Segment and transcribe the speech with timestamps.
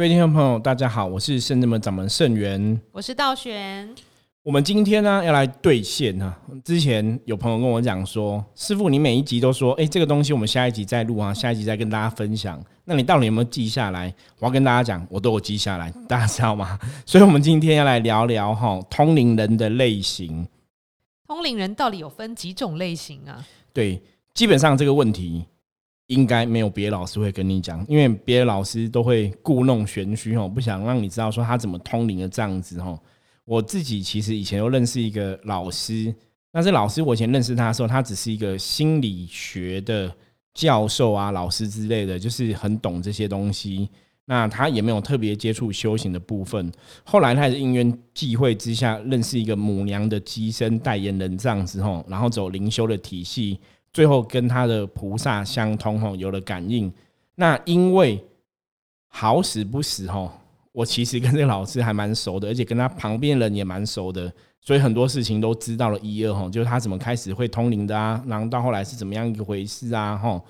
[0.00, 3.86] 各位听众朋友，大家好，我是圣智门掌门圣元，我是道玄。
[4.42, 6.34] 我们今天呢要来兑现啊！
[6.64, 12.58] 之前有朋友跟我讲说，师傅你每一集都说，哎，这个东西我们下一集再录啊，下一集再跟大家分享。
[12.86, 14.10] 那你到底有没有记下来？
[14.38, 16.78] 我要跟大家讲，我都有记下来，大家知道吗？
[17.04, 20.48] 所以，我们今天要来聊聊哈，通灵人的类型。
[21.26, 23.46] 通灵人到底有分几种类型啊？
[23.74, 24.00] 对，
[24.32, 25.44] 基本上这个问题。
[26.10, 32.98] 应该没有别的老师会跟你讲，因为别的老师都会故弄玄虚哦，不想让你知道说他怎么通灵的这样子哦。
[33.44, 36.12] 我自己其实以前又认识一个老师，
[36.52, 40.12] 那这老师我以前认识他的时候，他只是一个心理学的
[40.52, 43.88] 教授啊、老师之类的，就是很懂这些东西。
[44.24, 46.72] 那他也没有特别接触修行的部分。
[47.04, 53.60] 后来他也是因缘际会之下认识一个母娘的机身代言人这样子吼，然后走灵修的体系。
[53.92, 56.92] 最后跟他的菩萨相通吼，有了感应。
[57.34, 58.24] 那因为
[59.08, 60.30] 好死不死吼，
[60.72, 70.44] 我其实跟这个老师还蛮熟的，而且跟他旁边人也蛮熟的，所以很多事情都知道了一二吼，就是他怎么开始会通灵的啊，然后到后来是怎么样一回事啊吼，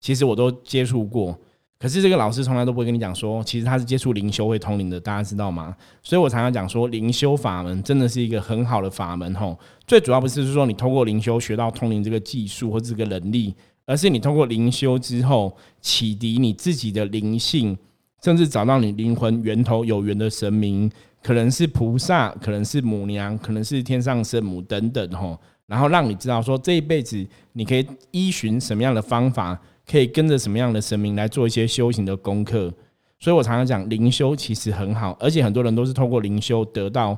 [0.00, 1.38] 其实我都接触过。
[1.78, 5.76] 可是这个老师从来都不会跟你讲说，其实他是接触灵修会通灵的，大家知道吗？
[6.02, 9.56] 所以我常常讲说，灵修法门真的是一个很好的法门吼。
[9.86, 13.54] 最主要不是说你通过灵修学到通灵这个技术或这个能力，
[13.86, 17.78] 而是你通过灵修之后启迪你自己的灵性，
[18.24, 20.90] 甚至找到你灵魂源头有缘的神明，
[21.22, 29.56] 可能是菩萨，可能是母娘，可能是天上圣母等等吼，然后让你知道说这一辈子你可以依循什么样的方法。
[29.90, 32.72] 可以跟着什么样的神明来做一些修行的功课，
[33.18, 37.16] 所以我常常讲灵修其实很好，而且很多人都是透过灵修得到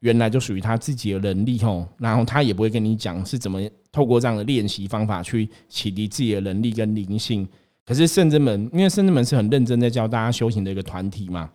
[0.00, 7.46] 原来就属于他自己的能力吼，然后他也不会跟你讲是怎么透过这样的练习方法去启迪自己的能力跟灵性。
[7.84, 11.50] 可是圣真门，因为圣真门是很认真在教大家修行的一个团体嘛，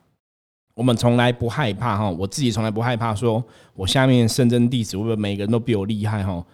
[0.76, 3.42] 我们从来不害怕哈，我自己从来不害怕说
[3.74, 6.46] 我下面圣真弟子会不会每个人都比我厉害哈。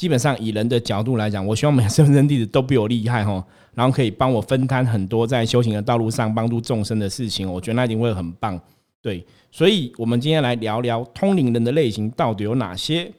[0.00, 3.44] 基本上以人的角度来讲，我希望每个身份弟子都比我厉害哈，
[3.76, 8.58] 然后可以帮我分摊很多在修行的道路上帮助众生的事情，我觉得那一定会很棒。
[9.02, 9.22] 对，
[9.52, 13.12] 所以我们今天来聊聊通灵人的类型到底有哪些。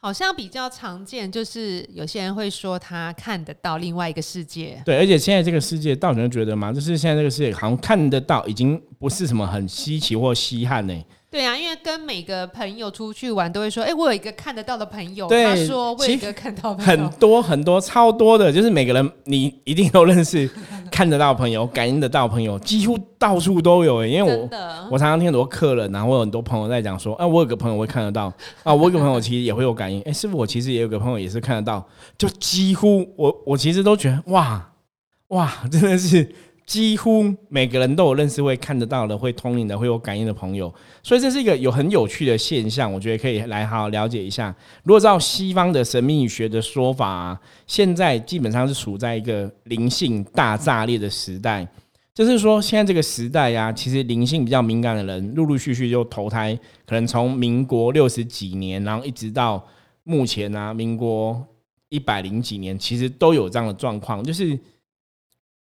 [0.00, 4.82] 好像比较常见，就是有些人会说他看得到另外一个世界。
[4.84, 11.04] 对，而且现在这个世界，道人觉得嘛，就是现在这个世界好像看得到，已经不是什么很稀奇或稀罕呢。
[11.30, 15.28] 对啊，因为跟每个朋友出去玩都会说，哎，我有一个看得到的朋友。
[15.28, 20.48] 他说，我有一个看到很多很多超多的，就是每个人你一定都认识
[20.90, 24.06] 看得到朋友、感应得到朋友，几乎到处都有。
[24.06, 24.48] 因为我
[24.92, 30.00] 我常常听很多客人，然后有很多朋友在讲说，啊，我有个朋友会看得到啊，我有个朋友其实也会有感应。
[30.02, 31.86] 哎，师傅，我其实也有个朋友也是看得到，
[32.16, 34.66] 就几乎我我其实都觉得哇
[35.28, 36.34] 哇，真的是。
[36.68, 42.92] 几乎每个人都有认识会看得到的、会通灵的、会有感应的朋友，所以这是一个有很有趣的现象。
[42.92, 44.54] 我觉得可以来好好了解一下。
[44.82, 51.66] 如果照西方的神秘学的说法，现在基本上是处在一个灵性大炸裂的时代，
[52.12, 56.54] 就是说现在这个时代呀，其实灵性比较敏感的人陆陆续续就投胎，
[56.86, 59.66] 可能从民国六十几年，然后一直到
[60.04, 61.42] 目前啊，民国
[61.88, 64.58] 一百零几年，其实都有这样的状况，就是。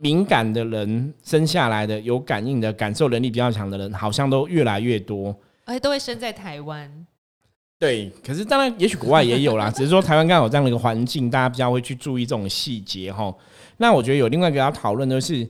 [0.02, 7.06] 敏感的人生下来的有感应的感受能力比较强的人，好像都越来越多，而且都会生在台湾。
[7.78, 13.30] 对，可是当然，也许国外也有啦， 只是说台湾刚好有这样的一个环境，大家比较会去注意这种细节哈。
[13.76, 15.46] 那我觉得有另外一个要讨论的是，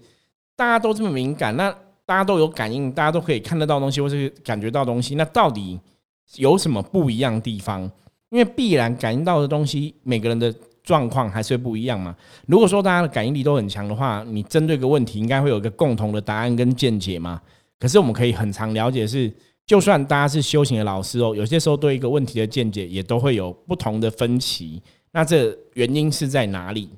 [0.57, 1.71] 大家都这么敏感，那
[2.05, 5.79] 大家都有感应，大家都可以看得到东西，或是感觉到东西，那到底
[6.37, 7.83] 有什么不一样的地方？
[8.31, 10.53] 因为必然感应到的东西，每个人的。
[10.83, 12.15] 状况还是会不一样嘛？
[12.47, 17.41] 如果说大家的感应力都很强的话，你针对个问题应该会有一个共同的答案跟见解嘛。
[17.79, 19.33] 可是我们可以很常了解是，
[19.67, 24.83] 就算大家是修行的老师哦，有些时候对一个问题的见解也都会有不同的分歧。
[25.13, 26.91] 那这原因是在哪里？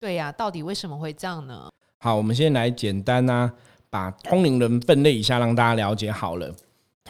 [0.00, 1.70] 对呀，到底为什么会这样呢？
[1.98, 3.52] 好，我们先来简单啊，
[3.90, 6.54] 把通灵人分类一下，让大家了解好了。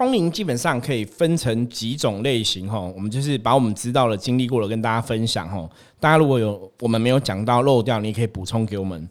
[0.01, 5.69] 通灵基本上可以分成几种类型哈，我们就是把我们知道了、经历过了跟大家分享哈。
[6.01, 9.07] 大家如果有我们没有讲到漏掉，你可以补充给我们。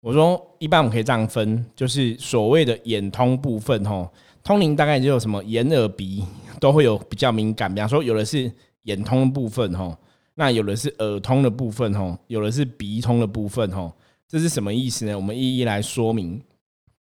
[0.00, 4.10] 我说一般我们可以这样分，就是所谓的眼通部分哈，
[4.42, 6.24] 通灵大概就有什么眼、耳、鼻
[6.58, 7.72] 都会有比较敏感。
[7.72, 8.50] 比方说有的是
[8.82, 9.96] 眼通的部分哈，
[10.34, 13.94] 那有的是耳通的部分哈，有的是鼻通的部分哈。
[14.26, 15.14] 这是什么意思呢？
[15.14, 16.42] 我们一一来说明。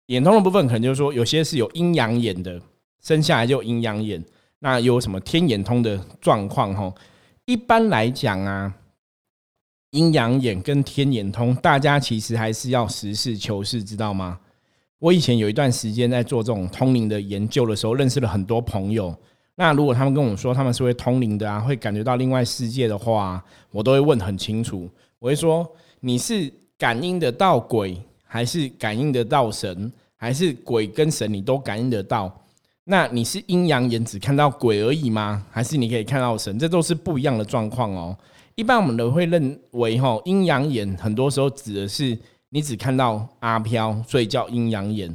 [0.06, 2.62] 眼通的部分可能就是说有些是有阴阳眼的。
[3.00, 4.22] 生下来就阴阳眼，
[4.58, 6.74] 那有什么天眼通的状况？
[6.74, 6.92] 哈，
[7.44, 8.74] 一般来讲啊，
[9.90, 14.38] 阴阳眼跟天眼通，大家其实还是要实事求是，知道吗？
[14.98, 19.16] 我以前有一段时间在做这种通灵的研究的时候，认识了很多朋友。
[19.54, 24.88] 那如果他们跟我说他们是会通灵的啊，会感觉到另外世界的话，我都会问很清楚。
[25.18, 25.66] 我会说
[26.00, 32.34] 你是感应得到鬼，还是感应得到神，还是鬼跟神你都感应得到？
[32.84, 35.44] 那你是阴阳眼只看到鬼而已吗？
[35.50, 36.58] 还是你可以看到神？
[36.58, 38.16] 这都是不一样的状况哦。
[38.54, 42.18] 一般我们都会认为，吼，阴阳眼很多时候指的是。
[42.52, 45.08] 你只看到阿飘，所以叫阴阳眼。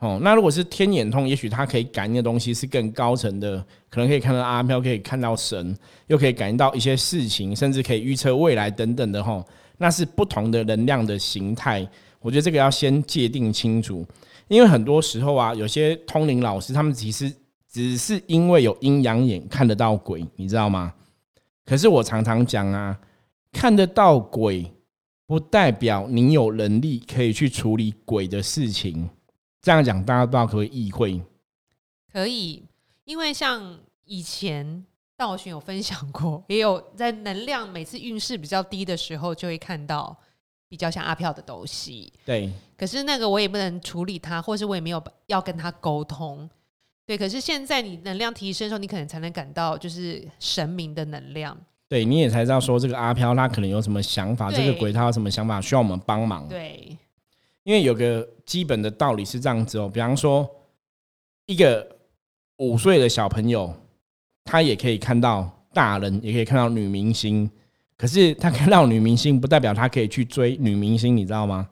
[0.00, 5.78] 哦，那如果是天眼通，也许它可以感应的东西是更高层的，可能可以看到阿飘，可以看到神，
[6.08, 9.22] 又可以感应到一些事情，甚至可以预测未来等等的。
[9.22, 9.46] 吼，
[9.78, 11.88] 那是不同的能量的形态。
[12.18, 14.04] 我觉得这个要先界定清楚，
[14.48, 17.34] 因为很多时候啊，有些通灵老师他们其实
[17.70, 20.94] 只是因为有阴阳眼看得到鬼，你知道吗？
[21.64, 22.98] 可是我常常讲啊，
[23.52, 24.70] 看得到鬼。
[25.26, 29.08] 不代表你有能力可以去处理鬼的事情。
[29.62, 31.18] 这样讲，大家不知道可不可以意会？
[32.12, 32.62] 可以，
[33.04, 34.84] 因为像以前
[35.16, 40.14] 道玄有分享过，也有在能量每次运势比较低的时候，就会看到
[40.68, 42.12] 比较像阿飘的东西。
[42.24, 46.48] 对，可是那个我也不能处理他，或是我也没有要跟他沟通。
[47.06, 51.56] 对，可是现在你能量提升的时候，你可能才能感到就是神明的能量。
[51.86, 56.48] 对，你也才知道说这个阿飘他可能有什么想法，这个鬼他有什么想法，需要我们帮忙。
[56.48, 56.96] 对，
[57.62, 60.48] 因为有个基本的道理是这样子哦，比方说
[61.44, 61.86] 一个
[62.56, 63.72] 五岁的小朋友，
[64.44, 67.48] 他也可以看到大人，也可以看到女明星，
[67.96, 71.68] 可是他看到女明星不代表他可以去追女明星，你知道吗？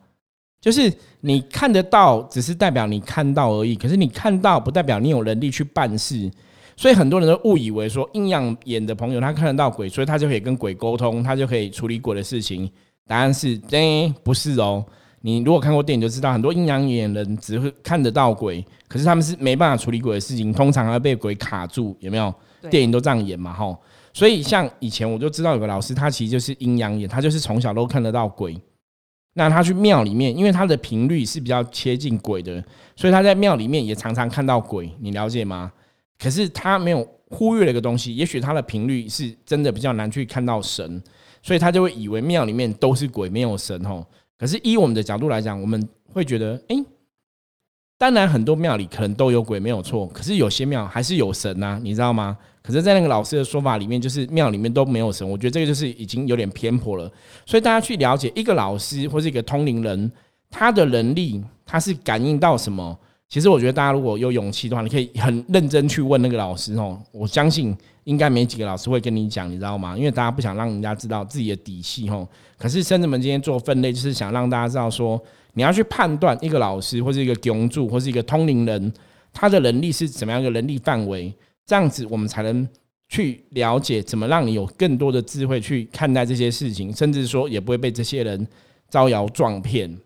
[0.60, 6.30] 就是你看得到，只是代表你看到而已，可是你看到不代表你有能力去办事。
[6.76, 12.70] 所以很多人都误以为说阴阳眼的朋友他看得到鬼，所以他就可以跟鬼沟通，他就可以处理鬼的事情。
[13.06, 14.84] 答案是，哎，不是哦。
[15.20, 21.96] 你如果看过电影就知道，很多阴阳眼人只会看得到鬼，可是他们是没办法处理鬼的事情，通常会被鬼卡住。
[22.00, 22.32] 有没有？
[22.70, 23.76] 电影都这样演嘛，吼。
[24.12, 28.60] 所以像以前我就知道有个老师，他其实就是阴阳眼，他就是从小都看得到鬼。
[29.34, 32.62] 那他去庙里面，因为他的频率是比较接近鬼的，
[32.94, 34.94] 所以他在庙里面也常常看到鬼。
[35.00, 35.72] 你了解吗？
[36.18, 41.02] 可是他没有忽略了一个东西，也许他的频率是真的比较难去看到神，
[41.42, 44.06] 所以他就会以为庙里面都是鬼，没有神哦。
[44.36, 46.76] 可是依我们的角度来讲，我们会觉得，哎，
[47.96, 50.06] 当然很多庙里可能都有鬼，没有错。
[50.08, 52.36] 可是有些庙还是有神呐，你知道吗？
[52.62, 55.28] 可是，在那个老师的说法里面，就是庙里面都没有神。
[55.28, 57.10] 我觉得这个就是已经有点偏颇了。
[57.44, 60.10] 所以大家去了解一个老师或是一个通灵人，
[60.48, 62.96] 他的能力，他是感应到什么？
[63.28, 67.00] 其实我觉得大家如果有勇气的话，你可以很认真去问那个老师哦。
[67.10, 67.74] 我相信
[68.04, 69.96] 应该没几个老师会跟你讲，你知道吗？
[69.96, 72.28] 因为大家不想让人家知道自己的底细哦。
[72.58, 75.20] 可是生子们今天做分类，就是想让大家知道说，
[75.54, 78.92] 你要去判断一个老师或是一个公助或是一个通灵人，
[79.32, 81.34] 他的能力是怎么样一个能力范围，
[81.66, 82.68] 这样子我们才能
[83.08, 88.46] 去了解怎么让你有更多的智慧去看待这些事情，甚至说也不会被这些人
[88.88, 89.98] 招摇撞骗。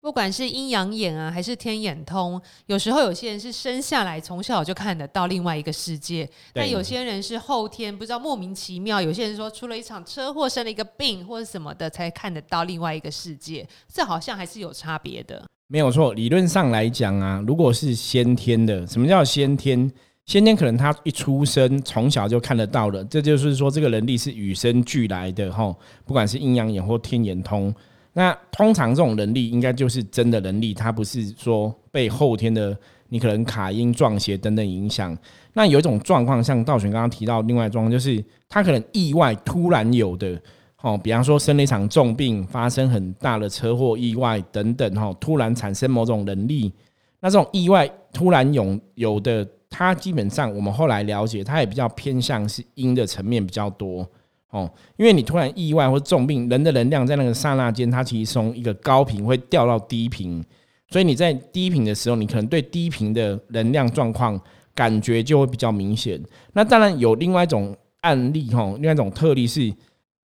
[0.00, 15.44] 不管是阴阳眼啊，还是天眼通，有时候有些人是生下来从小就看得到另外一个世界，但有些人是后天不知道莫名其妙，有些人说出了一场车祸，生了一个病或者什么的才看得到另外一个世界，这好像还是有差别的。
[15.66, 19.90] 没有错，理论上来讲啊，如果是先天的，什么叫先天？
[20.26, 27.72] 先天可能他一出生从小就看得到了，这就是说这个能力是与生俱来的哈，不管是阴阳眼或天眼通。
[28.12, 32.76] 那通常这种能力应该就是真的能力，它不是说被后天的
[33.08, 35.16] 你可能卡音撞邪等等影响。
[35.52, 40.36] 那有一种状况，像道玄刚刚提到另外状况，就是他可能意外突然有的，
[40.82, 46.72] 哦，比方说生了一场重病，发生很大的车祸意外等等，哈，突然产生某种能力。
[47.20, 54.08] 那这种意外突然有有的，它基本上我们后来了解，它也比较偏向是阴的层面比较多。
[54.48, 60.42] 哦，因为你突然意外或重病，人的能量在那个刹那间，它其实从一个高频会掉到低频，
[60.88, 64.40] 所以你在低频的时候，你可能对低频的能量状况
[64.74, 66.18] 感觉就会比较明显。
[66.54, 69.70] 那当然有另外一种案例，哈，另外一种特例是，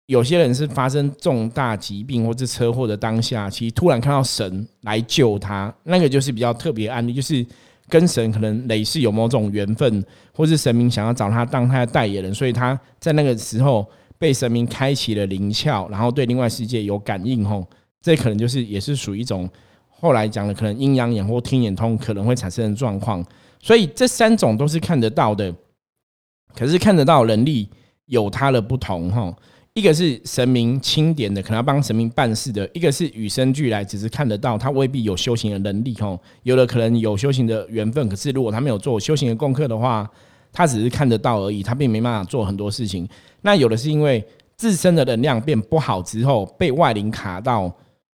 [0.07, 7.47] 有些人是发生重大疾病或者车祸的当下，其实突然看到神来救他，那个就是比较特别案例，就是
[7.89, 13.87] 跟神可能累世有某种缘分，或是神明想要找他当他的代言人，所以他在那个时候。
[14.19, 17.63] 被神明开启了灵窍，然后对另外世界有感应吼，
[18.01, 19.47] 这可能就是也是属于一种
[19.91, 23.23] 后来讲的可能阴阳眼或天眼通可能会产生的状况。
[23.61, 25.55] 所以这三种都是看得到的，
[26.55, 27.69] 可是看得到能力
[28.07, 29.37] 有它的不同哈。
[29.77, 35.95] 一个是神明钦点的，可能要帮神明办事的；一个是与生俱来，只是看得到，他未必有修行的能力。
[36.01, 40.11] 吼，有的可能有修行的缘分，可是如果他没有做修行的功课的话，
[40.51, 43.07] 他只是看得到而已，他并没办法做很多事情。
[43.43, 44.25] 那有的是因为
[44.57, 47.71] 自身的能量变不好之后，被外灵卡到，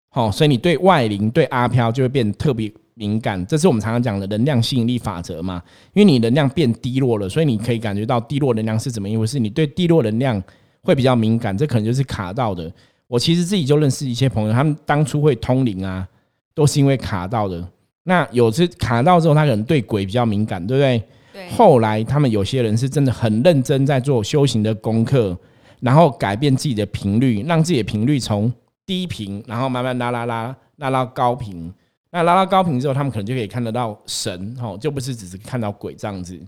[0.08, 3.44] 好，所以你对外灵、对阿飘就会变特别敏感。
[3.44, 5.62] 这是我们常常讲的能量吸引力法则嘛？
[5.92, 9.38] 因为你能量变低落了，所以你可以感觉到低落能量是怎么一回事。
[9.38, 10.42] 你对低落能量。
[10.82, 12.72] 会比较敏感，这可能就是卡到的。
[13.06, 16.06] 我其实自己就认识一些朋友，他们当初会通灵啊，
[16.54, 17.68] 都是因为卡到的。
[18.04, 21.02] 那有次卡到之后，他可能对鬼比较敏感，对不对？
[21.32, 21.49] 对。
[21.50, 25.37] 后来他们有些人是真的很认真在做修行的功课，
[25.80, 28.52] 然后改变自己的频率，让自己的频率从
[28.87, 31.72] 低频，然后慢慢拉拉拉拉到高频。
[32.12, 36.40] 那拉到高频之后，他们可能就可以看得到神，哦，就不是只是看到鬼这样子。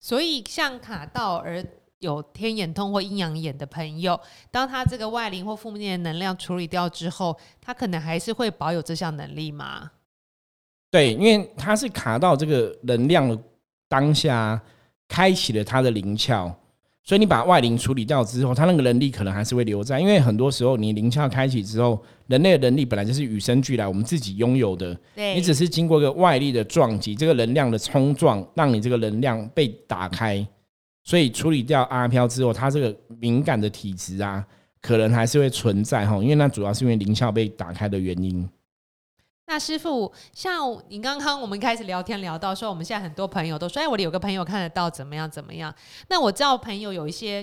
[0.00, 1.64] 所以像卡到而。
[2.00, 4.18] 有天眼通或阴阳眼的朋友，
[4.50, 9.90] 当他这个外灵或负面的能量处理掉之后，他可能还是会保有这项能力吗？
[10.90, 13.36] 对，因为他是卡到这个能量的
[13.88, 14.60] 当下，
[15.08, 16.50] 开启了他的灵窍，
[17.02, 19.98] 所以你把外灵处理掉之后，他那个能力可能还是会留在。
[19.98, 24.94] 因为很多时候你灵窍开启之后，人类的能力本来就是与生俱来，我们自己拥有的。
[25.16, 30.46] 对，你只是经过一个外力的撞击，这个能量的冲撞，让你这个能量被打开。
[31.08, 34.46] 所以处理掉阿飘之后，他这个敏感的体质啊，
[34.82, 38.46] 可能还是会存在哈，因为那主要是因为灵窍被打开的原因。
[39.46, 45.74] 那师傅，像你刚刚我们开始聊天聊到说，我们现在很多朋友都说，哎，我有个朋友看得到怎么样怎么样。
[46.10, 47.42] 那我知道朋友有一些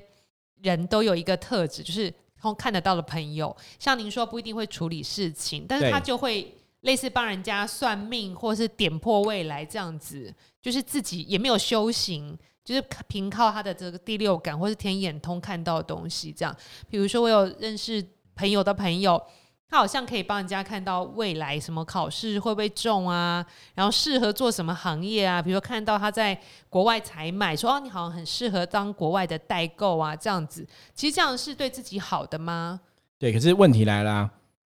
[0.61, 2.13] 人都有一个特质，就是
[2.59, 10.31] 看得到的朋友，像您说不一定会处理事情，但是他就会类似帮人家算命或是点破未来这样子，
[10.61, 12.37] 就是自己也没有修行。
[12.65, 16.53] 就是凭靠他的这个第六感，或是天眼通看到的东西，这样。
[16.89, 18.03] 比如说，我有认识
[18.35, 19.21] 朋友的朋友，
[19.69, 23.45] 他好像可以帮人家看到未来什么考试会不会中啊，
[23.75, 25.39] 然后适合做什么行业啊。
[25.39, 26.35] 比如说，看到他在
[26.67, 30.67] 国外采买，说哦，你好像很适合当国外的代购啊，这样子。
[30.95, 32.81] 其实这样是对自己好的吗？
[33.19, 34.27] 对，可是问题来了，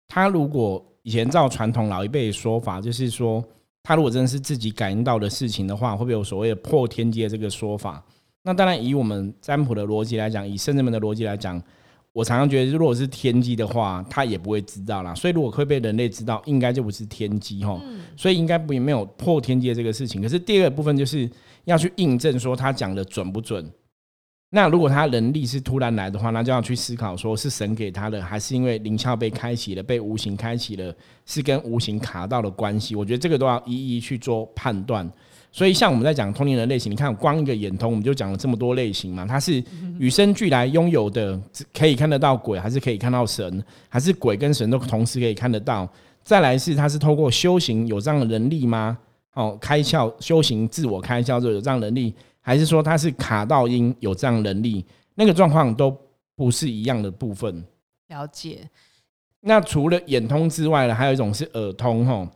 [0.09, 3.45] 他如果以前照传统老一辈的说法，就是说。
[3.87, 8.05] 他如果真的是自己感应到的事情的话，会不会有所谓的破天机的这个说法？
[8.43, 11.63] 那当然，以我们占卜的逻辑来讲，以圣人们的逻辑来讲，
[12.13, 15.15] 我常常觉得，如果是天机的话，他也不会知道啦。
[15.15, 17.81] 所以，如果会被人类知道，应该就不是天机哈。
[18.17, 20.21] 所以，应该不没有破天机的这个事情。
[20.21, 21.31] 可是，第二个部分就是
[21.65, 23.65] 要去印证说他讲的准不准。
[24.57, 30.95] 那如果他能力是突然来的话，那就要去思考，说是神给他的，还是因为灵窍被开启了，被无形开启了，
[31.27, 32.97] 是跟无形卡到的关系？
[32.97, 35.07] 我觉得这个都要一一去做判断。
[35.53, 39.27] 所以，像我们在讲通灵的类型，你看光一个眼通，我们就讲了这么多类型嘛。
[39.27, 39.63] 它是
[39.99, 41.39] 与生俱来拥有的，
[41.75, 45.87] 可以看得到鬼，还是可以看到神，还是鬼跟神都同时可以看得到？
[46.25, 48.97] 再来是，它是透过修行有这样的能力吗？
[49.35, 52.15] 哦，开窍修行自我开窍就有这样能力。
[52.47, 54.87] 还是说他是卡到音有这样能力，
[55.17, 55.91] 那个状况都
[56.37, 57.65] 不是一样的部分。
[58.07, 58.71] 了解。
[59.41, 62.29] 那除了眼通之外呢，还有一种是耳通吼。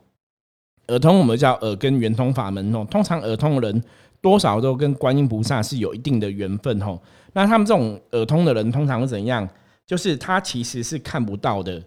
[0.88, 2.84] 耳通我们叫耳根圆通法门哦。
[2.90, 3.84] 通常耳通的人
[4.20, 7.00] 多少都跟观音菩萨是有一定的缘分吼。
[7.32, 9.48] 那他们这种耳通的人通常会怎样？
[9.86, 11.80] 就是他其实是看不到的，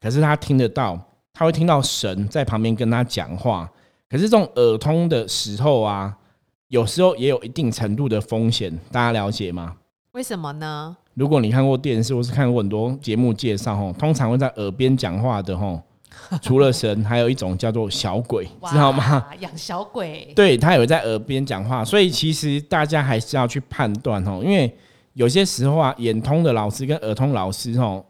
[0.00, 0.96] 可是他听得到，
[1.32, 3.68] 他会听到神在旁边跟他讲话。
[4.08, 6.16] 可是这种耳通的时候啊。
[6.74, 9.76] 有时候也有一定程度的风险，大家了解吗？
[10.10, 10.96] 为什么呢？
[11.14, 15.80] 如果你看过电视或是看过很多节目介绍，吼，通常会在耳边讲话的，吼，
[16.42, 19.24] 除了神，还有一种叫做小鬼，知道吗？
[19.38, 24.76] 养小鬼，对他有在耳边讲话，所以其实大家还是要去判断，吼，因为
[25.12, 28.04] 有些时候啊，眼通的老师跟耳通老师，吼。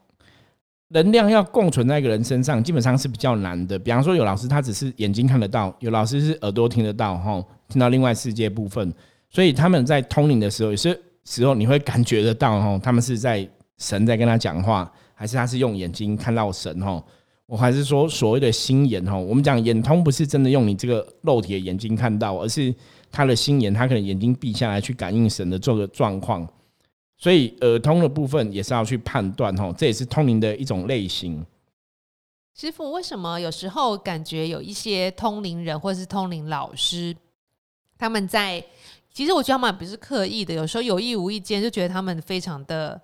[0.94, 3.76] 能量要共存在一个人身上，基本上是比较难的。
[3.76, 8.92] 比方说，有老师他只是眼睛看得到，有老师是耳朵听得到，哈，听到另外世界部分。
[9.28, 13.44] 所以他们在通灵的时候，有些时候你会感觉得到，哈，他们是在
[13.78, 17.02] 神在跟他讲话，还是他是用眼睛看到神，哈？
[17.46, 22.72] 我还是说所谓的心眼，哈，我们讲眼通不是真的用你这个肉体的眼睛看到，而是
[23.10, 26.48] 他的心眼，他可能眼睛闭下来去感应神的这个状况。
[27.24, 31.42] 所以耳通的部分也是要去判断哈，这也是通灵的一种类型。
[32.54, 37.16] 师傅，为什么有时候感觉有一些通灵人或者是通灵老师，
[37.96, 38.62] 他们在
[39.10, 43.00] 其实我觉得他们不是刻意的，有时候有意无意间就觉得他们非常的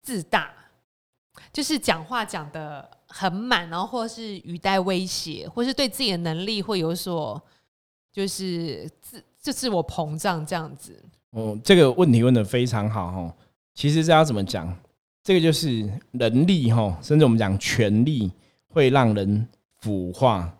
[0.00, 0.50] 自大，
[1.52, 7.38] 就是讲话讲的很满，然后或是语带威胁，或是对自己的能力会有所
[8.10, 10.98] 就是自就自我膨胀这样子。
[11.32, 13.36] 哦，这个问题问的非常好哈。
[13.74, 14.76] 其实这要怎么讲？
[15.22, 18.30] 这个就是能力哈，甚至我们讲权力
[18.68, 19.46] 会让人
[19.78, 20.52] 腐化，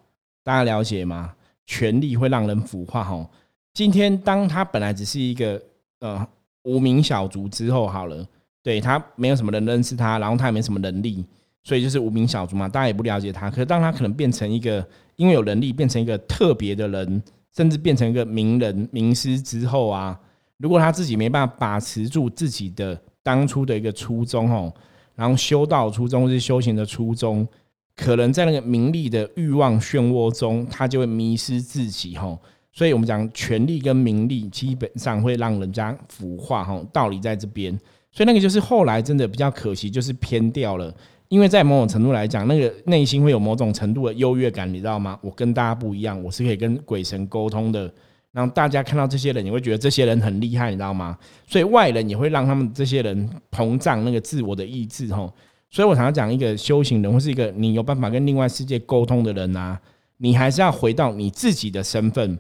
[0.45, 1.35] 大家了解吗？
[1.67, 3.29] 权力会让人腐化哈。
[3.73, 5.61] 今天当他本来只是一个
[6.00, 6.26] 呃
[6.64, 8.26] 无名小卒之后，好了，
[8.62, 11.25] 对他没有什么人认识他，然后他也没什么能力，
[11.62, 13.49] 所以就是无名小卒嘛，大家也不了解他。
[13.50, 14.87] 可是当他可能变成一个
[15.17, 17.23] 因为有能力变成一个特别的人，
[17.57, 20.19] 甚至变成一个名人名师之后啊，
[20.61, 23.00] 如果他自己没办法把持住自己的。
[23.23, 24.73] 当初的一个初衷哦，
[25.14, 27.47] 然后修道初衷是修行的初衷，
[27.95, 32.37] 可能在那个名利的欲望漩涡中，他就会迷失自己哈。
[32.73, 37.79] 所以我们讲权力跟名利基本上会让人家腐化哈，道理在这边。
[38.11, 40.93] 所以那个就是后来真的比较可惜，就是偏掉了。
[41.29, 45.19] 因为在某种程度来讲，那个内心会有某种程度的优越感，你知道吗？
[45.21, 47.93] 我跟大家不一样，我是可以跟鬼神沟通的。
[48.32, 51.18] 让大家看到这些人，你会觉得这些人很厉害，你知道吗？
[51.49, 55.32] 所以外人也会让他们这些人膨胀那个自我的意志，吼。
[55.68, 59.80] 所以我常常讲，一个修行人或是一个你有办法跟另外世界沟通的人啊，
[60.18, 62.38] 你还是要回到你自己的身份。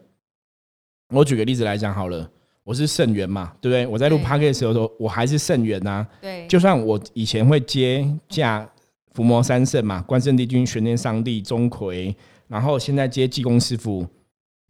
[1.12, 2.30] 我举个例子来讲好了，
[2.62, 3.86] 我是圣元嘛，对不对？
[3.86, 6.06] 我在录 p a r k 的时候说，我还是圣元呐。
[6.20, 6.46] 对。
[6.46, 8.68] 就算我以前会接驾
[9.12, 12.14] 伏魔三圣嘛，关圣帝君、玄天上帝、钟馗，
[12.46, 14.06] 然后现在接济公师傅，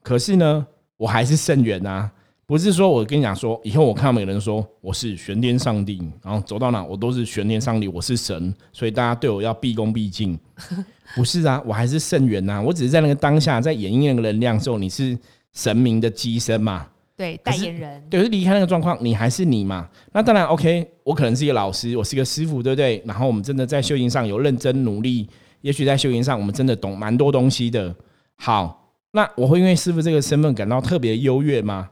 [0.03, 0.67] 可是呢？
[1.01, 2.11] 我还是圣元啊，
[2.45, 10.39] 不是说我跟你讲说，以后我看到每个人说我是玄天上帝，然后走到哪我都是玄天上帝，我是神，所以大家对我要毕恭毕敬。
[11.17, 15.19] 不是啊，我还是圣元呐，我只是在那个当下在演绎那个能量的时候，你是
[15.55, 16.87] 神明的机身嘛？
[17.17, 18.03] 对，代言人。
[18.11, 19.89] 对，是离开那个状况，你还是你嘛？
[20.13, 23.03] 那当然 OK，我可能是一个老师，我是一个师傅，对不对？
[23.07, 25.27] 然后我们真的在修行上有认真努力，
[25.63, 27.95] 也许在修行上我们真的懂蛮多东西的。
[28.37, 28.80] 好。
[29.13, 31.91] 那我会因为师傅这个身份感到特别优越吗？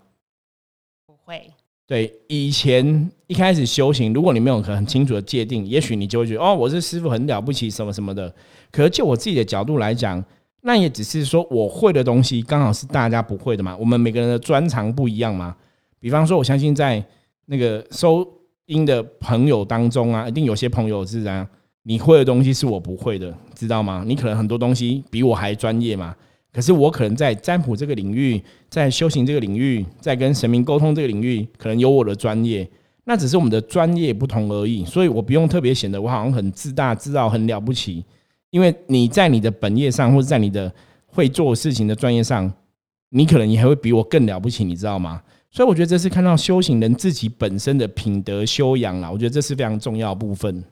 [1.06, 1.50] 不会。
[1.86, 8.32] 对，以前一开始修行，如果你没有很清楚的界定，也许你就会觉得哦，我是师傅很了不起，什么什么的。
[8.70, 10.22] 可是就我自己的角度来讲，
[10.60, 13.74] 那也只是说我会的东西刚好是大家不会的嘛。
[13.76, 15.56] 我们每个人的专长不一样嘛。
[15.98, 17.02] 比方说，我相信在
[17.46, 18.26] 那个收
[18.66, 21.48] 音的朋友当中啊，一定有些朋友是这样，
[21.84, 24.04] 你会的东西是我不会的，知道吗？
[24.06, 26.14] 你可能很多东西比我还专业嘛。
[26.52, 32.68] 可是我可能在占卜这个领域，在修行这个领域，在跟神明沟通这个领域，可能有我的专业，
[33.04, 34.84] 那只是我们的专业不同而已。
[34.84, 38.04] 所以我不用特别显得我好像很自大、自傲、很了不起，
[38.50, 40.72] 因为你在你的本业上，或者在你的
[41.06, 42.52] 会做事情的专业上，
[43.10, 45.22] 你可能你还会比我更了不起，你知道吗？
[45.50, 50.64] 所以我觉得这是看到修行人自己本身的品德修养啦，我觉得这是非常重要部分。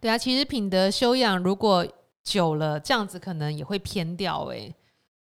[0.00, 1.86] 对啊，其实品德修养如果
[2.24, 4.72] 久了，这样子可能也会偏掉哎。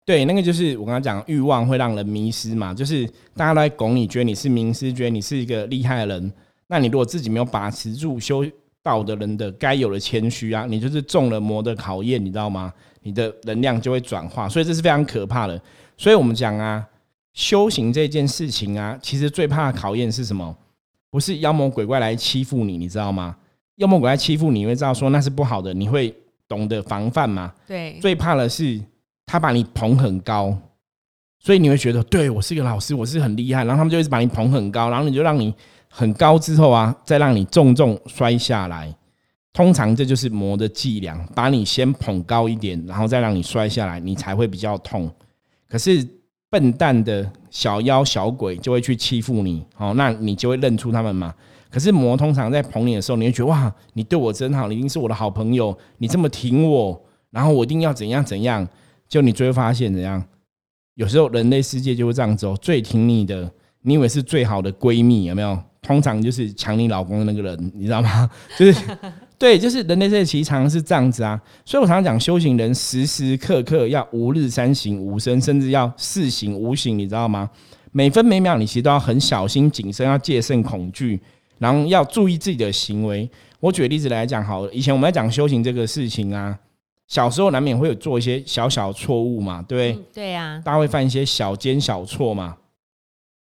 [0.04, 2.74] 对，那个就是我刚刚讲，欲望会让人迷失嘛。
[2.74, 6.34] 就是大家都在拱你，觉得你是名师，觉得你是一个厉害的人。
[6.68, 8.44] 那你如果自己没有把持住修
[8.82, 12.74] 道的人的该有的谦虚啊，你就是中了魔的考验，你知道吗？
[13.04, 15.62] 你的能量就会转化，所以这是非常可怕的。
[15.96, 16.84] 所以我们讲啊，
[17.34, 20.56] 修行这件事情啊，其实最怕的考验是什么？
[21.12, 23.36] 不是妖魔鬼怪来欺负你，你知道吗？
[23.76, 26.14] 妖魔鬼怪欺负你，你会知道说那是不好的，你会
[26.48, 27.54] 懂得防范吗？
[27.68, 28.82] 对，最怕的是。
[29.32, 30.54] 他把你捧很高，
[31.40, 33.64] 所以你会觉得，对我是一个老师，我是很厉害。
[33.64, 35.56] 然后他们就一直把你捧很高，然后你就让你
[35.88, 38.94] 很高之后啊，再让你重重摔下来。
[39.54, 45.10] 通常这就是魔的伎俩，把你先捧高一点，然后再让你摔下来，你才会比较痛。
[45.70, 46.06] 可是
[46.50, 51.34] 笨蛋的小妖小鬼就会去欺负你，哦，那你就会认出他们嘛。
[51.70, 58.68] 可是魔通常在捧你的时候，你会觉得哇，你对我真好，你一定是我的好朋友，你这么挺我，然后我一定要怎样怎样。
[59.12, 60.24] 就你就会发现怎样，
[60.96, 65.62] 有时候人类世界就会这样子哦，最挺你的，你以为是最好的闺蜜，有没有？
[65.82, 68.30] 通常就是抢你老公的那个人，你知道吗？
[68.58, 68.98] 就是
[69.38, 71.38] 对，就是人类世界其实常常是这样子啊。
[71.66, 77.50] 所以我常常讲，修行人时时刻刻要吾日三省吾身，甚至要四省吾省，你知道吗？
[77.92, 81.20] 每分每秒你其实都要很小心谨慎，要戒慎恐惧，
[81.58, 83.30] 然后要注意自己的行为。
[83.60, 86.58] 我举个例子来讲，好，了，以前我们在讲修行这个事情啊。
[87.12, 90.06] 小时候难免会有做一些小小错误嘛，对不对？
[90.14, 92.56] 对呀，大家会犯一些小奸小错嘛。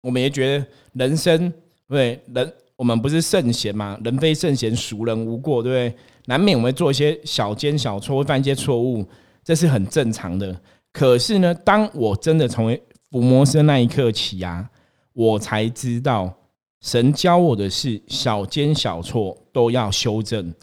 [0.00, 1.52] 我们也觉得人生
[1.88, 3.98] 对人，我们不是圣贤嘛？
[4.04, 5.60] 人非圣贤，孰人无过？
[5.60, 6.00] 对不对？
[6.26, 9.04] 难免我们会做一些小奸小错，会犯一些错误，
[9.42, 10.56] 这是很正常的。
[10.92, 14.70] 可是呢，当我真的成为伏魔师那一刻起啊，
[15.12, 16.32] 我才知道
[16.80, 20.54] 神教我的是小奸小错都要修正。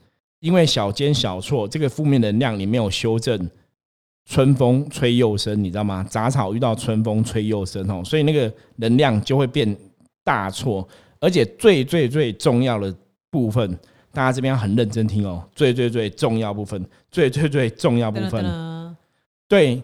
[0.45, 3.49] 因为小奸小错这个负面能量你没有修正，
[4.25, 6.05] 春风吹又生，你知道吗？
[6.08, 9.75] 杂草遇到春风吹又生哦，所以那个能量就会变
[10.23, 10.88] 大错。
[11.19, 12.95] 而且最最最重要的
[13.31, 13.67] 部分，
[14.12, 16.79] 大家这边要很认真听哦，最最最重要部分，
[17.10, 18.95] 最最最重要部分，
[19.47, 19.81] 对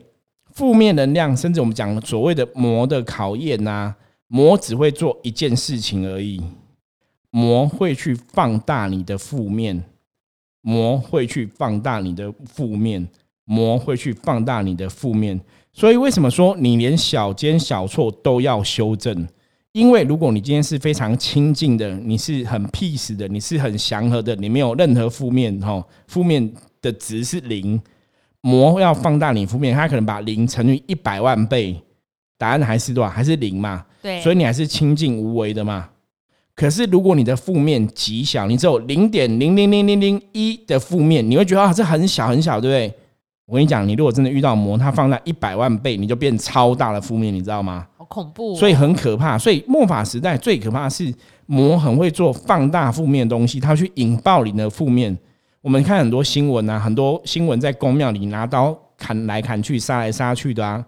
[0.54, 3.96] 负面能量，甚至我们讲所谓的魔的考验呐，
[4.28, 6.40] 魔只会做一件事情而已，
[7.32, 9.84] 魔会去放大你的负面，
[10.62, 13.08] 魔会去放大你的负面，
[13.46, 15.40] 魔会去放大你的负面，
[15.74, 19.28] 所以为什么说你连小奸小错都要修正？
[19.74, 27.82] 因为如果你今天是非常清净的，你是很 peace 的，你是很祥和的，你没有任何负面哈，负面的值是零，
[28.42, 31.82] 魔要放大你负面，它可能把零乘以一百万倍，
[32.38, 33.10] 答案还是多少？
[33.10, 33.86] 还是零嘛？
[34.02, 35.90] 对，所以你还是清净无为的嘛。
[36.56, 42.94] 可是如果你的负面极小，你只有零点零零零零零一的负面，你会觉得啊，这很小很小，对不对？
[43.48, 47.88] 我跟你讲，你如果真的遇到魔，它放大一百万倍，你就变超大的负面，你知道吗？
[47.98, 49.38] 好恐怖，所以很可怕。
[49.38, 51.14] 所以末法时代最可怕是
[51.48, 55.18] 魔很会做放大负面的东西，它去引爆你的负面。
[55.62, 60.84] 我们看很多新闻啊，很多新闻在公庙里拿刀砍来砍去、杀来杀去的啊。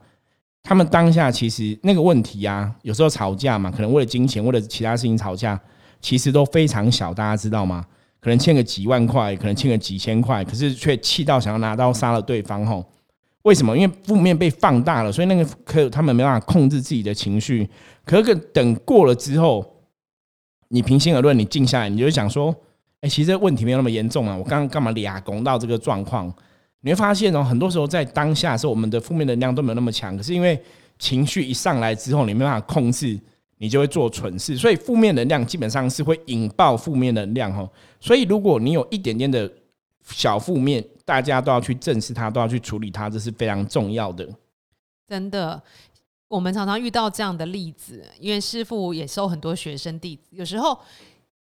[0.63, 5.59] 他们当下其实那个问题啊，有时候吵架嘛，可能为了金钱、为了其他事情吵架，
[6.01, 7.85] 其实都非常小，大家知道吗？
[8.21, 12.83] 可能欠个几万块，可能欠个几千块，可是却气到想要拿刀杀了对方吼？
[13.41, 13.77] 为什么？
[13.77, 17.69] 因为负面被放大了，所以那个可他们没办法控制自己的情绪。
[18.05, 19.83] 可是等过了之后，
[20.69, 22.55] 你平心而论，你静下来，你就想说：，
[23.01, 24.37] 哎，其实问题没有那么严重啊！
[24.37, 26.33] 我刚刚干嘛俩拱到这个状况？
[26.83, 30.63] 你会发现哦，很多时候在当下时候，我们的负面能量都没有那么强，可是因为
[30.99, 33.19] 情绪一上来之后，你没办法控制。
[33.59, 37.69] 你就会做蠢事，所以负面能量基本上是会引爆负面能量哦。
[37.97, 39.49] 所以如果你有一点点的
[40.09, 44.27] 小负面，大家都要去正视它，都要去处理它，这是非常重要的。
[45.07, 45.61] 真的，
[46.27, 50.77] 我们常常遇到这样的例子，因为师傅也收很多学生弟子，有时候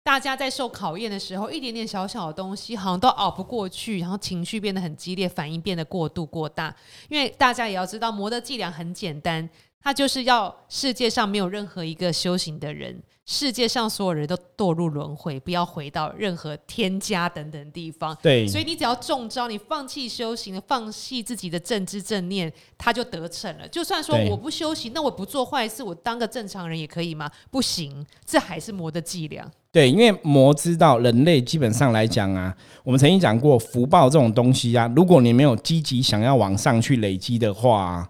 [0.05, 6.75] 大家在受考验的时候，一点点小小的东西好像都熬不过去，然后情绪变得很激烈，反应变得过度过大。
[7.09, 9.49] 因为大家也要知道，魔的伎俩很简单。
[9.85, 18.17] 他就是要世界上没有任何一个修行的人，世界上所有人都堕入轮回，不要回到任何天家等等地方。
[18.23, 23.67] 对，所以你只要中招，你放弃修行，放弃自己的正知正念，他就得逞了。
[23.67, 27.29] 就算说我不修行，那我不做坏事，我当个正常人也可以吗？
[27.51, 29.51] 不行，这还是魔的伎俩。
[29.73, 32.55] 对，因为魔知道人类基本上来讲啊，
[32.85, 38.09] 我们曾经讲过福报这种东西啊，如果你没有积极想要往上去累积的话。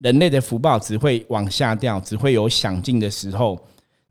[0.00, 3.58] 人类的福报只会往下掉，只会有享尽的时候。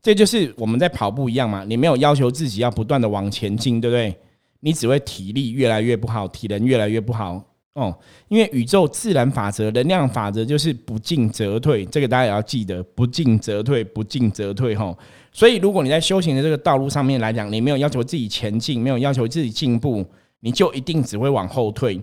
[0.02, 4.12] 这就是我们在跑步一样嘛，你没有要求自己要不断的往前进，对不对？
[4.58, 7.40] 你只会体力越来越不好，体能越来越不好
[7.74, 7.96] 哦。
[8.26, 14.92] 因为宇宙自然法则、能量法则就是不进则退，这个大家也要记得，不进则退，不进则退哈。
[15.34, 20.02] 所以，如果你在修行的这个道路上面来讲，你没有要求自己前进，没有要求自己进步，
[20.40, 22.00] 你就一定只会往后退。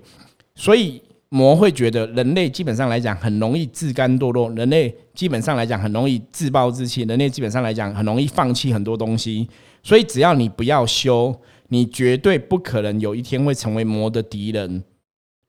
[0.54, 1.02] 所以。
[1.34, 9.48] 魔会觉得人类基本上来讲很容易自甘堕落，人类基本上来讲很容易自暴自弃，人类基本上来讲很容易放弃很多东西。
[9.82, 11.34] 所以只要你不要修，
[11.70, 14.84] 你绝对不可能有一天会成为魔的敌人。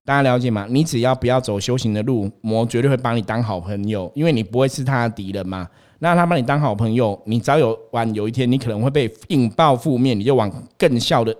[0.04, 0.66] 大家了解吗？
[0.68, 5.68] 你只要不要走修行的路，魔绝对会把你当好朋友，因为你不会是他的敌人嘛。
[6.00, 11.32] 那他把你当好朋友，你早有晚有一天你可能会被引爆负面，你就往更笑的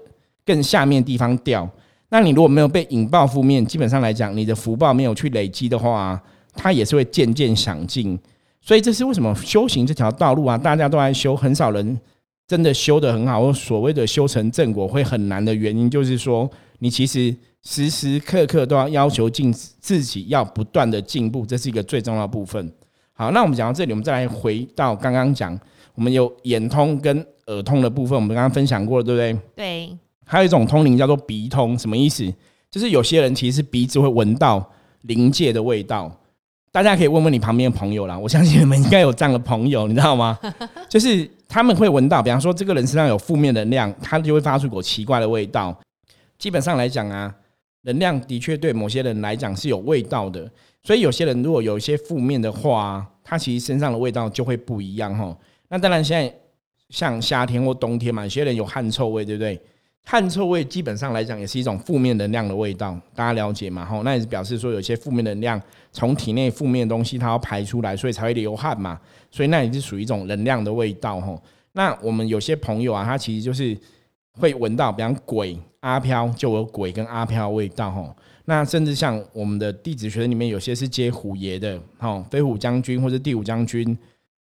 [0.46, 1.68] 更下面地方掉。
[2.10, 6.22] 那你如果没有被引爆负面，基本上来讲，你的福报没有去累积的话，
[6.54, 8.16] 它也是会渐渐享尽。
[8.60, 11.98] 所以这是为什么修行这条道路啊，大家都在修，很少人
[12.46, 16.48] 真的修得很好，或所谓的修成正果会很难的原因，就是说
[16.78, 22.72] 你其实时时刻刻都要要求进自己要不断的进步，这是一个最重要的部分。
[23.12, 25.58] 好，那我们讲到这里，我们再来回到刚刚讲，
[25.94, 29.38] 我们有眼通跟耳通的部分，我们刚刚分享过了，对不对？
[29.54, 29.98] 对。
[30.24, 32.32] 还有一种通灵叫做鼻通，什么意思？
[32.70, 34.66] 就是有些人其实鼻子会闻到
[35.02, 36.10] 灵界的味道。
[36.72, 40.38] 大家可以问问你旁边的朋友啦，我相信你们应该有这样的朋友，你知道吗？
[40.88, 45.78] 就是他们会闻到，比方说这个人身上有负面能量，他就会发出一股奇怪的味道。
[46.38, 47.32] 基本上来讲啊，
[47.82, 50.50] 能量的确对某些人来讲是有味道的，
[50.82, 55.36] 所以有些人如果有一些负面的话，他其实身上的味道就会不一样哈。
[55.68, 56.34] 那当然，现在
[56.90, 59.60] 像夏天或冬天嘛，有些人有汗臭味，对不对？
[60.04, 63.84] 汗臭味基本上来讲也是一种负面能量的味道，大家了解吗？
[63.84, 65.60] 吼，那也是表示说有些负面能量
[65.92, 69.00] 从体内负面的东西它要排出来，所以才会流汗嘛。
[69.30, 71.40] 所以那也是属于一种能量的味道，吼。
[71.72, 73.78] 那我们有些朋友啊，他其实就是
[74.38, 78.14] 会闻到，比方鬼阿飘就有鬼跟阿飘味道，吼。
[78.44, 83.86] 那甚至像我们的弟子学生里面有些是接虎爷的，吼，飞虎将军或者第五将军，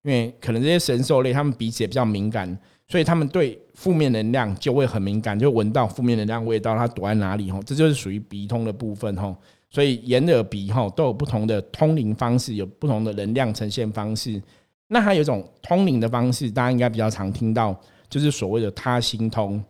[0.04, 2.58] 因为可能这些神兽类他们彼此也比较敏感。
[2.88, 7.50] 所以他们对负面能量就会很敏感，就闻到负面能量味道，它躲在哪里？
[7.50, 9.34] 吼，这就是属于鼻通的部分，吼。
[9.70, 14.42] 所以眼、耳、鼻，吼都有不同的通灵方式，有不同的能量呈现方式。
[14.90, 17.74] 那还有一种通灵的方式，大家应该比较常听到，
[18.10, 19.64] 就是所谓的他心通。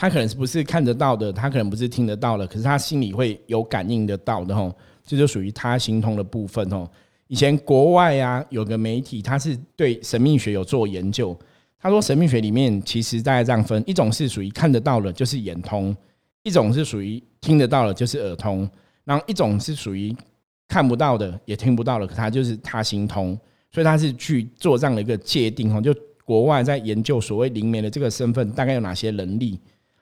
[0.00, 4.72] 他可能是不是看得到的，他可能不是听得到的，可是他心里会有感应得到的，吼，
[5.04, 6.88] 这就属于他心通的部分，吼。
[7.26, 11.36] 以前国外啊，有个媒体，他是对神秘学有做研究。
[11.80, 15.92] 他说，神秘学里面其实大概这样分：一种是属于看得到的，就是眼通；
[16.44, 18.64] 一种是属于听得到的，就是耳通；
[19.02, 20.16] 然后一种是属于
[20.68, 23.36] 看不到的，也听不到的，可他就是他心通。
[23.72, 25.92] 所以他是去做这样的一个界定，哈，就
[26.24, 29.58] 国外在研究所谓灵媒的这个身份大概有哪些能力。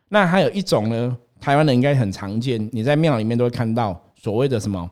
[0.08, 4.90] 那还有一种呢，台湾人应该很常见，你在庙里面都会看到所谓的什么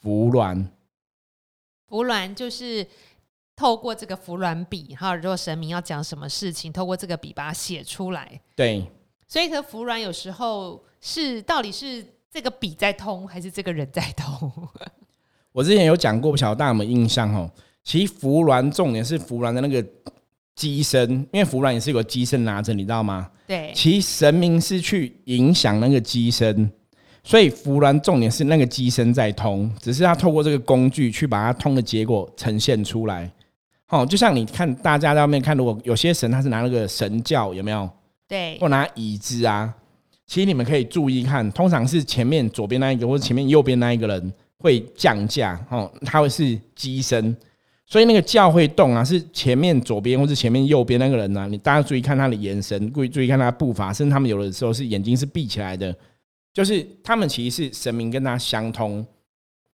[0.00, 0.66] 符鸾。
[1.88, 2.86] 符鸾就是
[3.56, 8.40] 透过这个符鸾笔，哈，如果神明要讲什么事情，透过这个笔把它写出来。
[8.54, 8.86] 对，
[9.26, 14.52] 所以和符鸾有时候是到底是这个笔在通，还是这个人在通？
[15.52, 17.34] 我之前有讲过，不晓得大家有没有印象？
[17.34, 17.50] 哦，
[17.82, 19.84] 其实符鸾重点是符鸾的那个。
[20.56, 23.30] 机身，因为符鸾也是有个机身拿着，你知道吗？
[23.50, 26.70] 对，其神明是去影响那个机身，
[27.24, 33.28] 所以符鸾重点是那个机身在通，只是他透过这个工具去把它通的结果呈现出来。
[33.88, 37.90] 哦，就像你看大家在外面看，如果有些神他是拿那个神教，有没有？
[38.28, 39.74] 对，或拿椅子啊，
[40.28, 47.36] 其实你们可以注意看，通常是前面左边那一个或者前面右边那一个人会降价，哦，他会是机身。
[47.90, 51.48] 所以那个教会动啊，是前面左边或者前面右边那个人呢？
[51.50, 55.92] 你大家注意看他的眼神，注意注意看他的步伐，甚至他们有的时候是眼睛是闭起来的，
[56.54, 59.04] 就是他们其实是神明跟他相通，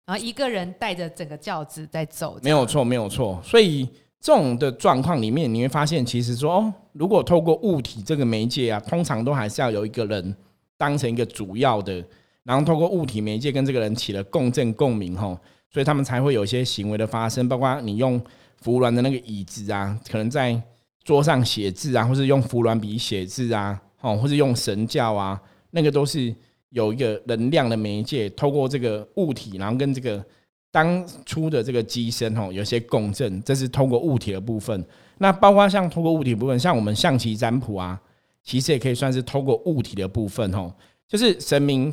[0.06, 3.42] 然后一个人带着整个轿子在走，没有错，没有错。
[3.44, 10.36] 所以这种的状况里面，你会发现，其实说哦，如果透过物体这个媒介啊，通常都还是要有一个人
[10.78, 12.06] 当成一个主要的，
[12.44, 15.36] 然后透过物体媒介跟这个人起了共振共鸣，吼。
[15.74, 18.22] 所以他们才会有一些行为的发生，包括你用
[18.58, 20.62] 符鸾的那个椅子啊，可能在
[21.04, 26.32] 桌上写字啊，或是用符鸾笔写字啊，哦，或是用神教啊，那个都是
[26.70, 30.24] 有一个能量的媒介，透过这个物体，然后跟这个
[30.70, 34.86] 当初的这个机身哦，有些共振，这是透过物体的部分。
[35.18, 38.00] 那包括像透过物体部分，像我们象棋占卜啊，
[38.44, 40.72] 其实也可以算是透过物体的部分哦，
[41.08, 41.92] 就是神明。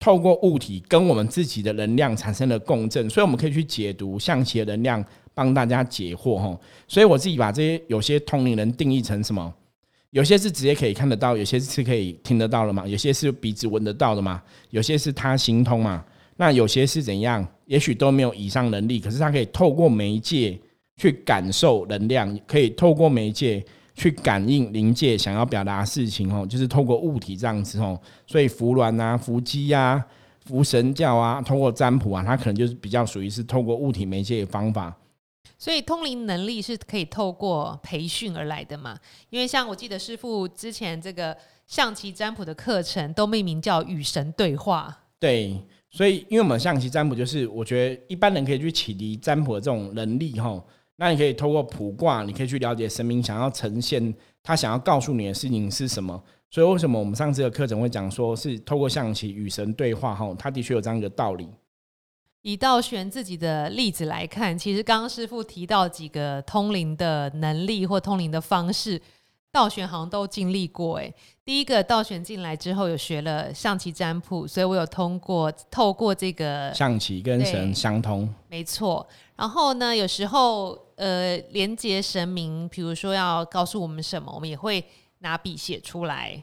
[0.00, 6.58] 透过物体跟我们自己的能量产生了共振，所以我们可以去解读象棋的能量，帮大家解惑哈。
[6.88, 9.54] 所以我自己把这些有些通灵人定义成什么？
[10.10, 12.88] 有些是直接可以看得到，有些是可以听得到的嘛？
[12.88, 14.42] 有些是鼻子闻得到的嘛？
[14.70, 16.04] 有些是他心通嘛？
[16.36, 17.46] 那有些是怎样？
[17.66, 20.58] 也许都没有以上能力，可是他可以透过媒介
[20.96, 23.62] 去感受能量，可以透过媒介。
[24.00, 30.02] 去感应灵界想要表达事情哦，就是透过物体这样子哦，所以符鸾啊、符机啊、
[30.46, 34.96] 符神教啊，通过占卜啊，它可能就是比较属于是透过物体媒介的方法。
[35.58, 38.98] 所以通灵能力是可以透过培训而来的嘛？
[39.28, 41.36] 因为像我记得师傅之前这个
[41.66, 44.96] 象棋占卜的课程都命名叫与神对话。
[45.18, 50.58] 对，所以因为我们象棋占卜就是我觉得一般人可以去启迪占卜的这种能力哈。
[51.00, 56.22] 那你可以透过卜卦，你可以去了解神明想要呈现他想要告诉你的事情是什么。
[56.50, 60.14] 所以为什么我们上次的课程会讲说是透过象棋与神对话？
[60.14, 61.48] 哈，他的确有这样一个道理。
[62.42, 69.00] 以道玄自己的例子来看，其实刚刚师傅提到几个通灵的能力或通灵的方式。
[69.52, 71.12] 道玄好像都经历过哎，
[71.44, 79.06] 第一个道玄进来之后有学了象棋占卜，所以我有通过透过这个象棋跟神相通，没错。
[79.36, 84.84] 然后呢，有时候呃连接神明，比如说要告诉我们什么，我们也会
[85.18, 86.42] 拿笔写出来，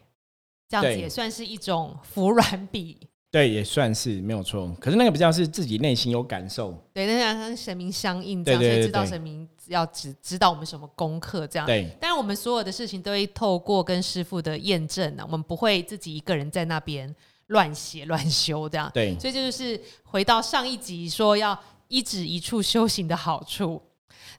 [0.68, 3.08] 这样子也算是一种服软笔。
[3.30, 4.74] 对，也算是没有错。
[4.80, 11.66] 可是那个比较是自己内心有感受，对，那像跟神明相应，这样所以知道神明要指指导我们什么功课，这样。
[11.66, 11.90] 对。
[12.00, 17.14] 但是我们所有的事情都会透过跟师傅的验证呢，我们不会自己一个人在那边
[17.48, 18.90] 乱写乱修这样。
[18.94, 19.14] 对。
[19.20, 21.60] 所以这就是回到上一集说要
[21.90, 23.82] 一指一处修行的好处。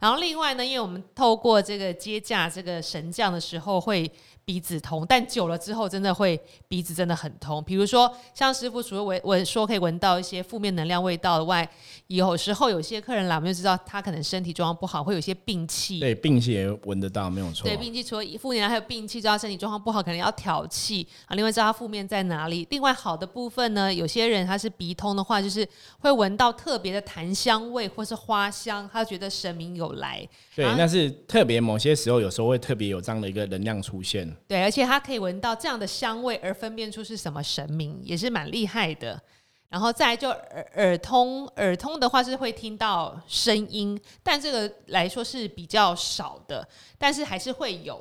[0.00, 4.10] 然后另外呢，因为我们透过这个接驾这个神将的时候会。
[4.48, 7.62] 鼻子痛，但久了之后真的会鼻子真的很痛。
[7.64, 11.70] 比如说，像师傅除了闻闻说可以闻到一些负面能量味道外，
[12.06, 16.00] 有时候有些客人来，我们就知道他可能身体状况不好，会有些病气。
[16.00, 17.68] 对，病气也闻得到，没有错。
[17.68, 21.36] 对，病气除了负面还有病气，知道身体状况不好，可能要调气啊。
[21.36, 22.66] 另外知道他负面在哪里。
[22.70, 30.26] 另外好的部分呢，有些人他是鼻通的话，就是会闻到特别的檀香味或是花香，他觉得神明有来。
[30.56, 34.34] 对，那是特别某些时候，有时候会特别有这样的一个能量出现。
[34.46, 39.20] 对，而且他可以闻到这样的香味，而分辨出是什么神明，也是蛮厉害的。
[39.68, 48.00] 然后再就耳耳通，耳通的话是会听到声音，但这个来说是比较少的，但是还是会有。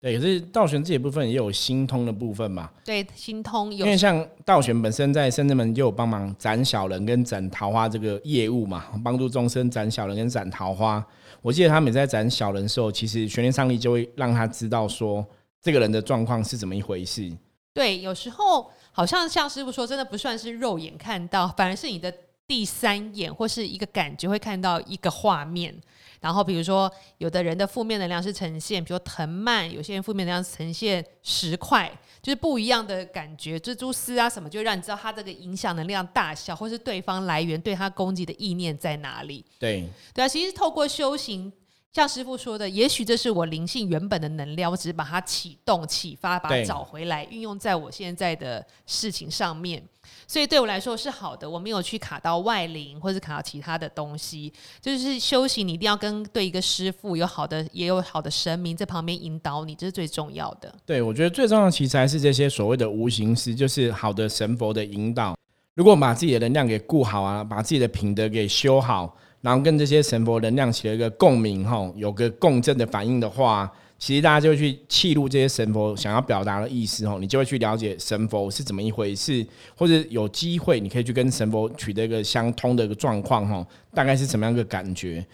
[0.00, 2.70] 对，可是道玄这一部分也有心通的部分嘛？
[2.84, 3.84] 对，心通有。
[3.84, 11.04] 因为像道玄本身在深圳门就有帮忙斩小人跟斩桃花这个业务嘛，帮助众生斩小人跟斩桃花。
[11.42, 15.26] 我记得他每在斩小人的时候，其实玄天上帝就会让他知道说
[15.60, 17.30] 这个人的状况是怎么一回事。
[17.72, 22.12] 对，有时候好像像师傅说，真的不算是肉眼看到，反而是你的
[22.46, 25.74] 第三眼或是一个感觉会看到一个画面。
[26.20, 31.88] 然后，比如说，有的人的负面能量是呈现，比如说藤蔓；有些人负面能量呈现石块，
[32.20, 33.56] 就是不一样的感觉。
[33.56, 39.44] 蜘蛛丝啊什么，就让你知道他这个影响能量大小，或是对方来源对他攻击的意念在哪里。
[39.60, 41.52] 对，对啊，其实透过修行，
[41.98, 49.82] 像师傅说的，也许这是我灵性原本的能量，我只是把它启动、启发，把它找回来，运用在我现在的事情上面。
[50.28, 54.52] 所以对我来说是好的，我没有去卡到外灵或者卡到其他的东西。
[54.80, 60.72] 就是修行，你一定要跟对一个师傅有好的，也有好的神明在旁边引导你，这是最重要的。
[60.86, 65.36] 对，我觉得最重要的其实还是这些所谓的无形师，就是好的神佛的引导。
[65.74, 73.70] 如果我们把自己的能量给顾好啊，把自己的品德给修好，然后跟这些神佛能量起了一个共鸣，吼，有个共振的反应的话。
[74.00, 79.44] 其实大家就会去记录这些神佛想要表达的意思哦，你就会去了解神佛是怎么一回事，
[79.76, 85.26] 或者有机会你可以去跟神佛取得一个相通的一个状况哈，大概是什么样的感觉？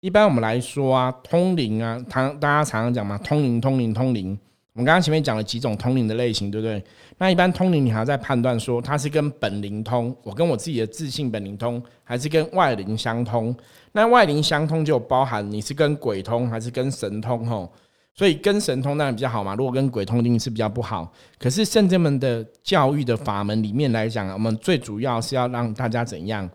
[0.00, 4.38] 一般我们来说啊，通灵啊，常大家常常讲嘛，通灵、通灵、通灵。
[4.74, 6.82] 我们刚刚前面讲了几种通灵的类型，对不对？
[7.18, 13.54] 那一般通灵你还要在判断说，它是跟本灵通，我跟我自己的自信本灵通，还是跟外灵相通？
[13.92, 17.72] 那外灵相通就包含你是跟鬼通还是跟神通吼？
[18.16, 21.12] 所以跟神通当然比较好嘛，如果跟鬼通一定是比较不好。
[21.38, 26.50] 可是圣者们的教育的法门里面来讲，我们最主要是要让大家怎样？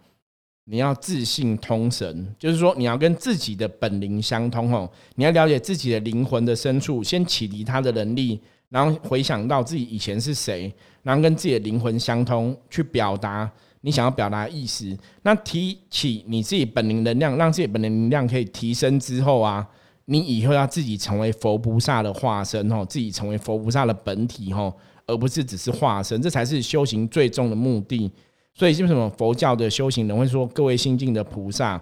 [0.69, 4.88] 你要自信通神，就是说你要跟自己的本灵相通哦。
[5.15, 13.49] 你要了解自己的灵魂的深处，先启迪他的能力，然后回想到自己以前是谁，然后跟自己的灵魂相通，去表达
[13.82, 14.95] 你想要表达的意思。
[15.23, 19.67] 那提起你自己本灵能量，让自己本灵能量可以提升之后啊。
[20.05, 24.73] 你以后要自己成为佛菩萨的化身哦，自己成为佛菩萨的本体哦，
[25.05, 28.12] 而不是只是化身，这才是修行最终的目的。
[28.60, 31.82] 所以，为什么佛教的修行人会说各位心境的菩萨，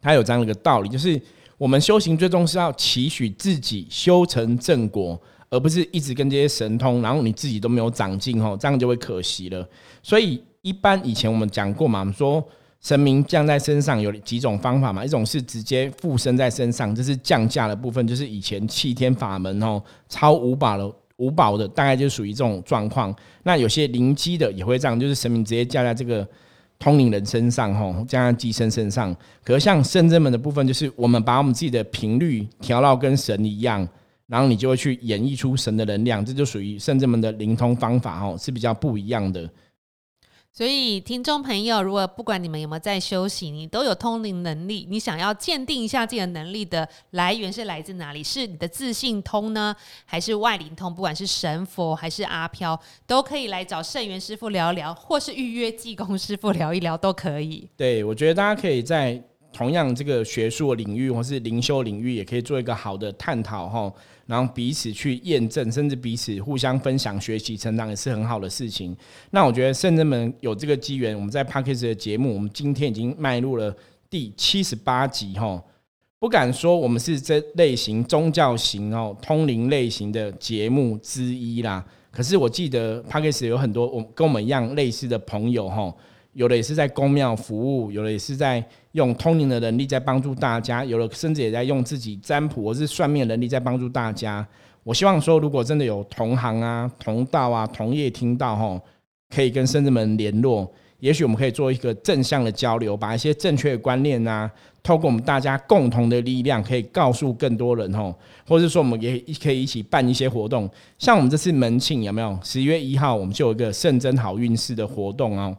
[0.00, 1.20] 他有这样的一个道理，就是
[1.58, 5.20] 我们修行最终是要期许自己修成正果，
[5.50, 9.68] 而不是一直跟这些神通，然后你自己都没有长进哦，这样就会可惜了。
[10.02, 12.42] 所以，一般以前我们讲过嘛，我们说。
[12.80, 15.02] 神明降在身上有几种方法嘛？
[15.02, 23.14] 一种是直接附身在身上，这是降价的部分，就是以前弃天法门哦，超五把的五宝的，大概就属于这种状况。
[23.42, 26.26] 那有些灵机的也会这样，就是神明直接降在这个
[26.78, 29.14] 通灵人身上吼，降在机身身上。
[29.44, 33.88] 可是像圣真门的部分，就是我们把我们自己的频率调到跟神一样，
[34.26, 39.48] 然后你就会去演绎出神的能量，这就属于圣真门的灵通方法吼，是比较不一样的。
[40.56, 48.22] 所以，听众朋友，如果不管你们有没有在修行，你都有通灵能力，你想要鉴定一下自己的能力的来源是来自哪里？
[48.22, 50.94] 是你的自信通呢，还是外灵通？
[50.94, 57.68] 不管是神佛还是阿飘，都可以来找圣元师傅聊一聊，或是预约济公师傅聊一聊，都可以。
[57.76, 59.20] 对，我觉得大家可以在
[59.52, 63.92] 同样这个学术领域或是灵修领域，也可以做一个好的探讨哈。
[64.26, 68.96] 然后彼此去验证，甚至彼此互相分享、学习、成长，也是很好的事情。
[69.30, 73.74] 那我觉得圣人们有这个机缘，我们在 p a c k e s 的节目，我们今天已经迈入了
[74.08, 75.62] 第七十八集哈。
[76.18, 81.84] 不敢说我们是这类型宗教型哦通灵类型的节目之一啦。
[82.10, 85.94] 可是我记得 p a c k e s 有很多我跟我们一样类似的朋友哈。
[86.34, 94.46] 有的也是在公庙服务，有的也是在用通灵的能力在帮助大家，有的甚至也在用自己占卜或是算命能力在帮助大家。
[94.82, 98.80] 我希望说，如果真的有同行啊、同道啊、同业听到吼，
[99.34, 104.50] 可以跟圣子们联络，也许我们可以做一个正向的交流，把一些正确的观念啊，
[104.82, 108.14] 透过我们大家共同的力量，可以告诉更多人吼，
[108.46, 112.38] 或者说我们也可以一起办一些活动，像我们这次门庆有没有？
[112.42, 115.56] 十一月一号我们就有一个圣真好运势的活动哦。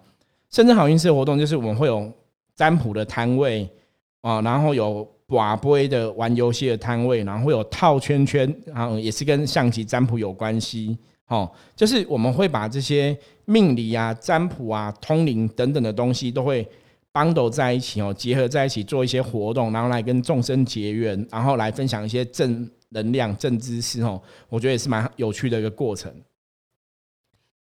[0.49, 2.11] 深圳好运势活动就是我们会有
[2.55, 3.69] 占卜的摊位
[4.21, 10.97] 啊，然后有寡杯的玩游戏的摊位，然后会有套圈圈，然后也是跟象棋占卜有关系。
[11.27, 16.67] 哦，就是我们会把这些命理啊、占卜啊、通灵等等的东西都会
[17.11, 26.13] bundle 在一起哦，结合在一起做一些活动，然后来跟众生结缘，然后来分享一些正能量、正知识哦，我觉得也是蛮有趣的一个过程。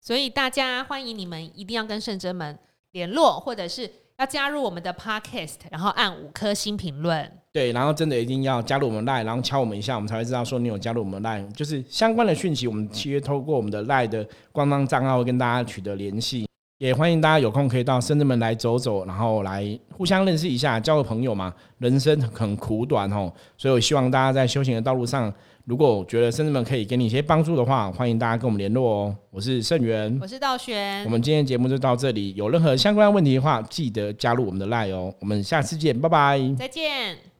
[0.02, 2.60] 所以大家欢迎你们一定要跟圣真们
[2.94, 3.90] 联络，或者是
[4.20, 7.30] 要加入我们的 podcast，然后按五颗星评论。
[7.52, 11.52] 对，然后真的一定要加入我们 line，然后敲我们一下，我们才会知道说你有加入我们 line。
[11.54, 16.48] 就是相关的讯息，我们其实透过我们的 line 的官方账号跟大家取得联系。
[16.78, 21.52] 也欢迎大家有空可以到深圳门来走走，然后来互相认识一下，交个朋友嘛。
[21.80, 25.34] 人生很苦短哦，所以我希望大家在修行的道路上。
[25.66, 29.16] 如果觉得甚至们可以给你一些帮助的话，欢迎大家跟我们联络哦。
[29.32, 32.34] 我是盛元，我是道玄，我们今天节目就到这里。
[32.36, 35.14] 有任何相关问题的话，记得加入我们的 line 哦。
[35.22, 37.33] 我们下次见，拜拜，再见。